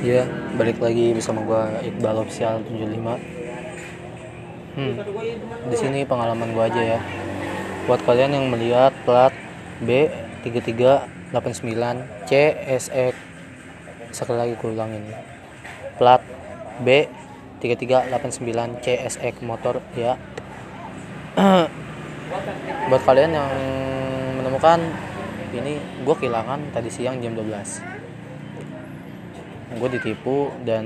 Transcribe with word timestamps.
Ya, 0.00 0.24
balik 0.56 0.80
lagi 0.80 1.12
bersama 1.12 1.44
gua 1.44 1.68
Iqbal 1.84 2.24
Official 2.24 2.64
75. 2.64 3.20
Hmm. 4.72 4.96
Di 5.68 5.76
sini 5.76 6.08
pengalaman 6.08 6.56
gua 6.56 6.72
aja 6.72 6.96
ya. 6.96 7.00
Buat 7.84 8.08
kalian 8.08 8.32
yang 8.32 8.48
melihat 8.48 8.96
plat 9.04 9.36
B3389 9.84 11.84
CSX 12.24 13.12
sekali 14.08 14.40
lagi 14.40 14.56
gue 14.56 14.72
ulangin. 14.72 15.04
Plat 16.00 16.24
B3389 16.80 18.80
CSX 18.80 19.44
motor 19.44 19.84
ya. 20.00 20.16
Buat 22.88 23.02
kalian 23.04 23.36
yang 23.36 23.52
menemukan 24.40 24.80
ini 25.52 25.76
gue 26.08 26.14
kehilangan 26.16 26.72
tadi 26.72 26.88
siang 26.88 27.20
jam 27.20 27.36
12 27.36 27.99
gue 29.70 29.88
ditipu 29.98 30.50
dan 30.66 30.84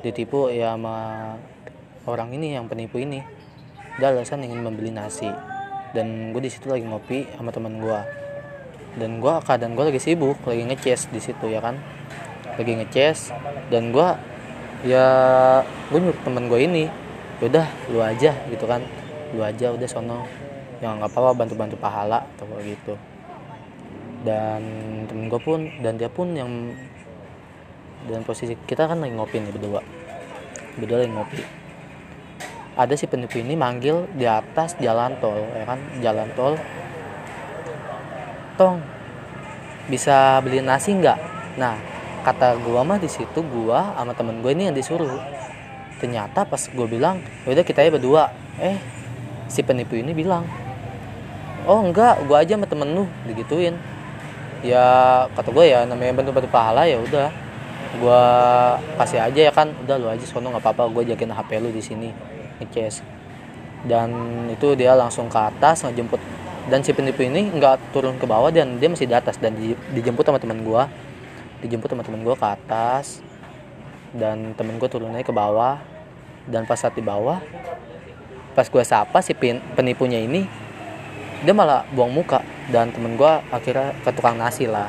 ditipu 0.00 0.48
ya 0.48 0.74
sama 0.74 0.96
orang 2.08 2.32
ini 2.32 2.56
yang 2.56 2.66
penipu 2.66 2.98
ini. 3.00 3.20
Dia 4.00 4.08
alasan 4.08 4.44
ingin 4.44 4.64
membeli 4.64 4.88
nasi. 4.88 5.28
Dan 5.92 6.32
gue 6.32 6.40
di 6.40 6.48
situ 6.48 6.72
lagi 6.72 6.88
ngopi 6.88 7.28
sama 7.36 7.52
teman 7.52 7.76
gue 7.76 8.22
dan 8.92 9.24
gue 9.24 9.34
keadaan 9.48 9.72
gue 9.72 9.84
lagi 9.88 10.00
sibuk 10.00 10.36
lagi 10.44 10.68
ngeces 10.68 11.08
di 11.08 11.20
situ 11.20 11.48
ya 11.48 11.64
kan? 11.64 11.80
Lagi 12.56 12.72
ngeces 12.76 13.32
dan 13.72 13.92
gue 13.92 14.08
ya 14.84 15.06
gue 15.88 15.98
nyuruh 16.00 16.20
temen 16.24 16.44
gue 16.48 16.60
ini 16.60 16.84
yaudah 17.40 17.68
lu 17.92 18.00
aja 18.04 18.32
gitu 18.48 18.64
kan. 18.68 18.84
Lu 19.32 19.40
aja 19.40 19.72
udah 19.72 19.88
sono. 19.88 20.24
Yang 20.80 20.92
nggak 20.98 21.10
apa-apa 21.14 21.44
bantu-bantu 21.44 21.76
pahala 21.76 22.24
atau 22.36 22.48
gitu. 22.64 22.96
Dan 24.24 24.62
temen 25.08 25.28
gue 25.28 25.40
pun 25.40 25.60
dan 25.80 25.96
dia 25.96 26.08
pun 26.12 26.32
yang 26.36 26.72
dan 28.10 28.26
posisi 28.26 28.58
kita 28.66 28.90
kan 28.90 28.98
lagi 28.98 29.14
ngopi 29.14 29.38
nih 29.38 29.52
berdua. 29.54 29.80
Berdua 30.78 30.98
lagi 31.04 31.12
ngopi. 31.12 31.40
Ada 32.72 32.96
si 32.96 33.04
penipu 33.04 33.36
ini 33.36 33.52
manggil 33.52 34.08
di 34.16 34.24
atas 34.24 34.80
jalan 34.80 35.12
tol 35.20 35.36
ya 35.52 35.64
kan? 35.68 35.78
Jalan 36.00 36.28
tol. 36.32 36.56
Tong 38.56 38.80
bisa 39.86 40.40
beli 40.40 40.64
nasi 40.64 40.96
nggak? 40.96 41.18
Nah 41.60 41.76
kata 42.24 42.56
gua 42.62 42.80
mah 42.86 42.96
di 42.96 43.10
situ 43.10 43.42
gua 43.44 43.92
sama 43.98 44.16
temen 44.16 44.40
gue 44.40 44.50
ini 44.56 44.72
yang 44.72 44.76
disuruh. 44.76 45.20
Ternyata 46.00 46.48
pas 46.48 46.58
gue 46.58 46.86
bilang 46.88 47.20
ya 47.44 47.52
udah 47.54 47.64
kita 47.66 47.84
ya 47.84 47.92
berdua. 47.92 48.32
Eh 48.56 48.80
si 49.52 49.60
penipu 49.60 50.00
ini 50.00 50.16
bilang 50.16 50.48
oh 51.68 51.78
enggak 51.84 52.24
gua 52.24 52.40
aja 52.40 52.56
sama 52.56 52.64
temen 52.64 52.88
lu. 52.96 53.04
Digituin. 53.28 53.76
Ya 54.64 54.86
kata 55.36 55.52
gue 55.52 55.66
ya 55.68 55.84
namanya 55.84 56.22
bantu-bantu 56.22 56.48
pahala 56.48 56.86
ya 56.88 57.02
udah 57.02 57.41
gue 57.98 58.24
kasih 58.96 59.20
aja 59.20 59.40
ya 59.48 59.52
kan. 59.52 59.68
Udah 59.84 59.96
lu 60.00 60.08
aja 60.08 60.24
sono 60.24 60.48
nggak 60.54 60.64
apa-apa. 60.64 60.88
Gue 60.92 61.02
jagain 61.04 61.32
hp 61.32 61.50
lu 61.60 61.68
di 61.74 61.82
sini 61.84 62.08
ngecas. 62.62 63.04
Dan 63.84 64.10
itu 64.48 64.78
dia 64.78 64.94
langsung 64.94 65.26
ke 65.28 65.36
atas 65.36 65.84
ngejemput. 65.84 66.20
Dan 66.70 66.86
si 66.86 66.94
penipu 66.94 67.26
ini 67.26 67.50
nggak 67.50 67.90
turun 67.90 68.14
ke 68.16 68.24
bawah 68.24 68.54
dan 68.54 68.78
dia 68.78 68.88
masih 68.88 69.10
di 69.10 69.16
atas. 69.16 69.36
Dan 69.36 69.58
di, 69.58 69.74
dijemput 69.92 70.24
sama 70.24 70.38
teman 70.38 70.62
gue 70.62 70.84
dijemput 71.62 71.94
sama 71.94 72.02
teman 72.06 72.22
gue 72.22 72.36
ke 72.38 72.46
atas. 72.46 73.20
Dan 74.14 74.54
temen 74.54 74.78
gue 74.78 74.88
turunnya 74.88 75.20
ke 75.26 75.34
bawah. 75.34 75.82
Dan 76.46 76.64
pas 76.64 76.78
saat 76.78 76.94
di 76.94 77.02
bawah 77.02 77.42
pas 78.52 78.68
gue 78.68 78.84
sapa 78.84 79.24
si 79.24 79.32
penipunya 79.72 80.20
ini 80.20 80.44
dia 81.42 81.54
malah 81.56 81.82
buang 81.90 82.14
muka. 82.14 82.40
Dan 82.70 82.94
temen 82.94 83.18
gue 83.18 83.32
akhirnya 83.50 83.92
ke 84.06 84.10
tukang 84.14 84.38
nasi 84.38 84.70
lah. 84.70 84.86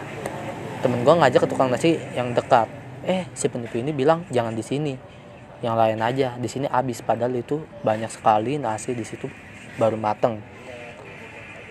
Temen 0.85 1.01
gue 1.01 1.13
ngajak 1.15 1.43
ke 1.43 1.49
tukang 1.49 1.73
nasi 1.73 1.97
yang 2.13 2.35
dekat 2.35 2.82
eh 3.03 3.27
si 3.35 3.51
penipu 3.51 3.79
ini 3.79 3.91
bilang 3.91 4.23
jangan 4.31 4.55
di 4.55 4.63
sini. 4.63 4.93
Yang 5.63 5.75
lain 5.79 5.99
aja. 6.03 6.29
Di 6.35 6.47
sini 6.51 6.67
habis. 6.67 6.99
Padahal 6.99 7.35
itu 7.39 7.63
banyak 7.83 8.11
sekali 8.11 8.59
nasi 8.59 8.91
di 8.95 9.03
situ 9.07 9.31
baru 9.79 9.95
mateng. 9.95 10.39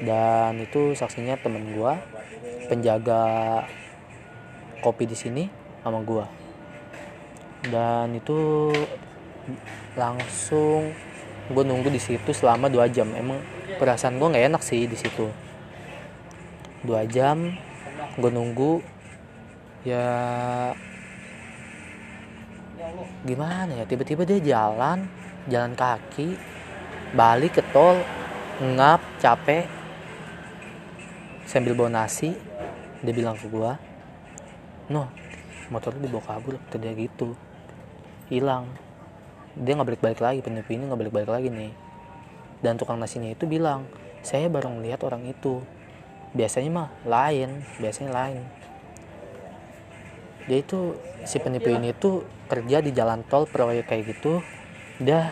Dan 0.02 0.58
itu 0.60 0.96
saksinya 0.96 1.36
temen 1.38 1.76
gua 1.76 2.00
penjaga 2.66 3.62
kopi 4.80 5.04
di 5.04 5.16
sini 5.16 5.44
sama 5.84 6.00
gua. 6.00 6.26
Dan 7.62 8.18
itu 8.18 8.72
langsung 9.94 10.90
gue 11.52 11.64
nunggu 11.66 11.92
di 11.92 12.00
situ 12.00 12.32
selama 12.32 12.66
dua 12.72 12.88
jam. 12.88 13.06
Emang 13.14 13.38
perasaan 13.76 14.16
gue 14.18 14.28
nggak 14.32 14.46
enak 14.50 14.62
sih 14.64 14.88
di 14.88 14.96
situ. 14.98 15.30
Dua 16.82 17.06
jam 17.06 17.54
gue 18.18 18.30
nunggu 18.34 18.82
ya 19.86 20.06
gimana 23.26 23.72
ya? 23.76 23.84
Tiba-tiba 23.84 24.22
dia 24.26 24.38
jalan 24.54 25.06
jalan 25.50 25.74
kaki 25.74 26.38
balik 27.12 27.58
ke 27.58 27.62
tol 27.74 27.98
ngap 28.62 29.02
capek 29.18 29.66
sambil 31.48 31.76
bawa 31.76 32.04
nasi. 32.04 32.34
Dia 33.02 33.10
bilang 33.10 33.34
ke 33.34 33.50
gua 33.50 33.76
no 34.90 35.10
motor 35.68 35.96
dibawa 35.98 36.22
kabur. 36.22 36.58
Kata 36.68 36.78
dia 36.78 36.94
gitu. 36.94 37.34
Hilang. 38.30 38.70
Dia 39.58 39.76
nggak 39.76 39.88
balik-balik 39.96 40.20
lagi 40.22 40.40
penipu 40.40 40.72
ini 40.72 40.88
nggak 40.88 41.00
balik-balik 41.00 41.30
lagi 41.30 41.48
nih. 41.52 41.72
Dan 42.62 42.78
tukang 42.78 42.96
nasinya 42.96 43.28
itu 43.28 43.44
bilang 43.44 43.84
saya 44.22 44.46
baru 44.46 44.70
melihat 44.70 45.02
orang 45.04 45.26
itu. 45.26 45.60
Biasanya 46.32 46.70
mah 46.72 46.88
lain 47.04 47.60
biasanya 47.76 48.12
lain 48.14 48.62
dia 50.46 50.58
itu 50.58 50.98
si 51.22 51.38
penipu 51.38 51.70
ini 51.70 51.94
tuh 51.94 52.26
kerja 52.50 52.82
di 52.82 52.90
jalan 52.90 53.22
tol 53.26 53.46
proyek 53.46 53.88
kayak 53.88 54.16
gitu. 54.16 54.42
Dia 54.98 55.30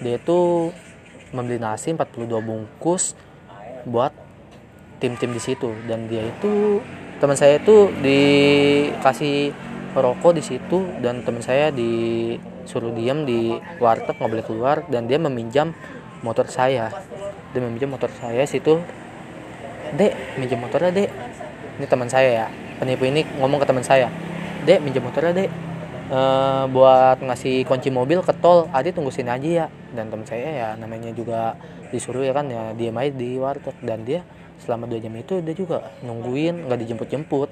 dia 0.00 0.16
itu 0.18 0.70
membeli 1.30 1.62
nasi 1.62 1.94
42 1.94 2.26
bungkus 2.42 3.14
buat 3.86 4.10
tim-tim 4.98 5.30
di 5.30 5.42
situ. 5.42 5.70
Dan 5.86 6.10
dia 6.10 6.26
itu 6.26 6.82
teman 7.22 7.38
saya 7.38 7.62
itu 7.62 7.92
dikasih 8.02 9.54
rokok 9.94 10.38
di 10.38 10.42
situ 10.46 10.86
dan 11.02 11.26
teman 11.26 11.42
saya 11.42 11.74
disuruh 11.74 12.94
diam 12.94 13.26
di 13.26 13.58
warteg 13.78 14.18
nggak 14.18 14.30
boleh 14.30 14.46
keluar. 14.46 14.76
Dan 14.90 15.06
dia 15.06 15.22
meminjam 15.22 15.70
motor 16.26 16.50
saya. 16.50 16.90
Dia 17.54 17.60
meminjam 17.62 17.94
motor 17.94 18.10
saya 18.18 18.42
situ. 18.42 18.82
Dek 19.94 20.38
minjem 20.38 20.58
motornya 20.58 20.90
dek. 20.90 21.10
Ini 21.80 21.86
teman 21.88 22.10
saya 22.12 22.30
ya 22.44 22.69
penipu 22.80 23.04
ini 23.04 23.28
ngomong 23.38 23.60
ke 23.60 23.66
teman 23.68 23.84
saya 23.84 24.08
dek 24.64 24.80
minjem 24.80 25.04
motornya 25.04 25.32
dek. 25.36 25.50
E, 26.10 26.20
buat 26.74 27.22
ngasih 27.22 27.62
kunci 27.68 27.94
mobil 27.94 28.18
ke 28.24 28.34
tol 28.42 28.66
adi 28.74 28.90
tunggu 28.90 29.12
sini 29.12 29.30
aja 29.30 29.48
ya. 29.48 29.66
Dan 29.92 30.08
teman 30.08 30.26
saya 30.26 30.48
ya 30.48 30.68
namanya 30.74 31.12
juga 31.12 31.54
disuruh 31.92 32.24
ya 32.24 32.32
kan 32.32 32.48
ya 32.48 32.72
dia 32.74 32.90
main 32.90 33.12
di 33.12 33.36
warteg. 33.36 33.76
Dan 33.84 34.04
dia 34.08 34.24
selama 34.60 34.88
dua 34.88 35.00
jam 35.00 35.14
itu 35.16 35.38
dia 35.44 35.54
juga 35.54 35.92
nungguin 36.02 36.66
nggak 36.66 36.78
dijemput-jemput. 36.82 37.48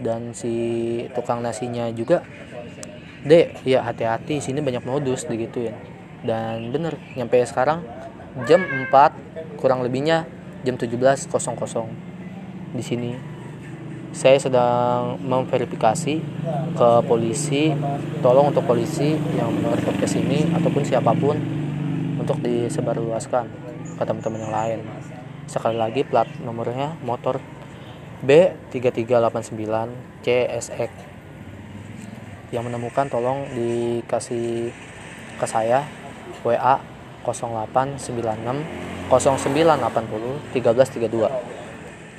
Dan 0.00 0.32
si 0.32 0.52
tukang 1.12 1.44
nasinya 1.44 1.88
juga 1.92 2.24
dek 3.20 3.68
ya 3.68 3.84
hati-hati 3.84 4.40
sini 4.40 4.64
banyak 4.64 4.80
modus 4.88 5.28
begitu 5.28 5.68
ya 5.68 5.76
dan 6.24 6.72
bener 6.72 6.96
nyampe 7.16 7.36
sekarang 7.44 7.84
jam 8.48 8.64
4 8.64 9.60
kurang 9.60 9.84
lebihnya 9.84 10.24
jam 10.64 10.76
17.00 10.76 11.28
di 12.76 12.82
sini 12.84 13.10
saya 14.10 14.38
sedang 14.42 15.16
memverifikasi 15.22 16.14
ke 16.74 16.90
polisi. 17.06 17.70
Tolong 18.20 18.50
untuk 18.50 18.66
polisi 18.66 19.14
yang 19.38 19.54
mendengar 19.54 19.80
podcast 19.86 20.18
ini 20.18 20.50
ataupun 20.50 20.82
siapa 20.82 21.14
pun 21.14 21.36
untuk 22.18 22.42
disebarluaskan 22.42 23.44
ke 23.96 24.02
teman-teman 24.02 24.40
yang 24.44 24.54
lain. 24.54 24.80
Sekali 25.46 25.76
lagi 25.78 26.02
plat 26.06 26.26
nomornya 26.42 26.94
motor 27.02 27.40
B3389 28.20 29.64
CSX 30.20 30.92
yang 32.50 32.66
menemukan 32.66 33.06
tolong 33.06 33.46
dikasih 33.54 34.74
ke 35.38 35.46
saya 35.46 35.86
WA 36.44 36.82
0896 37.24 38.00
0980 39.08 40.54
1332 40.54 41.59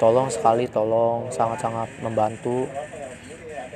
tolong 0.01 0.33
sekali 0.33 0.65
tolong. 0.65 1.29
Sangat-sangat 1.29 2.01
membantu. 2.01 2.65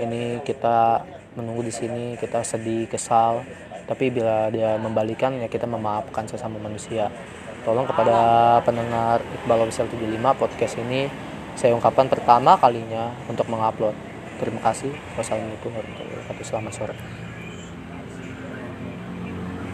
Ini 0.01 0.41
kita 0.41 1.05
menunggu 1.37 1.69
di 1.69 1.73
sini 1.73 2.17
kita 2.17 2.41
sedih 2.41 2.89
kesal. 2.89 3.45
Tapi 3.85 4.09
bila 4.09 4.49
dia 4.49 4.81
membalikan 4.81 5.37
ya 5.37 5.45
kita 5.45 5.69
memaafkan 5.69 6.25
sesama 6.25 6.57
manusia. 6.57 7.13
Tolong 7.61 7.85
kepada 7.85 8.17
pendengar 8.65 9.21
Iqbal 9.21 9.69
Official 9.69 9.85
75 9.93 10.41
podcast 10.41 10.73
ini 10.81 11.05
saya 11.53 11.77
ungkapkan 11.77 12.09
pertama 12.09 12.57
kalinya 12.57 13.13
untuk 13.29 13.45
mengupload. 13.45 13.93
Terima 14.41 14.59
kasih. 14.65 14.91
Wassalamualaikum 15.15 15.71
warahmatullahi 15.71 16.17
wabarakatuh. 16.25 16.45
Selamat 16.49 16.73
sore 16.73 17.24